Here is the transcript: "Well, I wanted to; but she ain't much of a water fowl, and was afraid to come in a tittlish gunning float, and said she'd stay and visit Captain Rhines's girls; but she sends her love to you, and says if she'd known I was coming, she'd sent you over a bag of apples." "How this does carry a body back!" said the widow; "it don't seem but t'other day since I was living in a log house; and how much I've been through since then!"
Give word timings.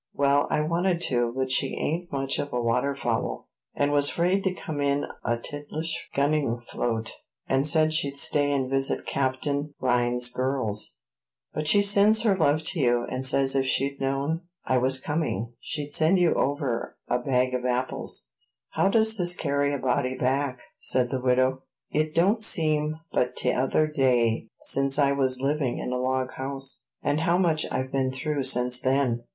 "Well, 0.15 0.47
I 0.49 0.61
wanted 0.61 0.99
to; 1.09 1.31
but 1.37 1.51
she 1.51 1.75
ain't 1.75 2.11
much 2.11 2.39
of 2.39 2.51
a 2.51 2.59
water 2.59 2.95
fowl, 2.95 3.49
and 3.75 3.91
was 3.91 4.09
afraid 4.09 4.43
to 4.45 4.51
come 4.51 4.81
in 4.81 5.05
a 5.23 5.37
tittlish 5.37 6.09
gunning 6.15 6.59
float, 6.65 7.11
and 7.47 7.67
said 7.67 7.93
she'd 7.93 8.17
stay 8.17 8.51
and 8.51 8.67
visit 8.67 9.05
Captain 9.05 9.75
Rhines's 9.79 10.33
girls; 10.33 10.97
but 11.53 11.67
she 11.67 11.83
sends 11.83 12.23
her 12.23 12.35
love 12.35 12.63
to 12.63 12.79
you, 12.79 13.05
and 13.11 13.23
says 13.23 13.55
if 13.55 13.67
she'd 13.67 14.01
known 14.01 14.41
I 14.65 14.79
was 14.79 14.99
coming, 14.99 15.53
she'd 15.59 15.93
sent 15.93 16.17
you 16.17 16.33
over 16.33 16.97
a 17.07 17.19
bag 17.19 17.53
of 17.53 17.63
apples." 17.63 18.29
"How 18.71 18.89
this 18.89 19.15
does 19.17 19.35
carry 19.35 19.71
a 19.71 19.77
body 19.77 20.15
back!" 20.17 20.61
said 20.79 21.11
the 21.11 21.21
widow; 21.21 21.61
"it 21.91 22.15
don't 22.15 22.41
seem 22.41 22.99
but 23.11 23.35
t'other 23.35 23.85
day 23.85 24.47
since 24.61 24.97
I 24.97 25.11
was 25.11 25.41
living 25.41 25.77
in 25.77 25.91
a 25.91 25.99
log 25.99 26.31
house; 26.31 26.85
and 27.03 27.19
how 27.21 27.37
much 27.37 27.67
I've 27.71 27.91
been 27.91 28.11
through 28.11 28.41
since 28.45 28.79
then!" 28.79 29.25